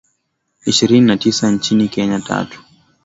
[0.65, 2.63] ishirini na tisa nchini Kenya tatu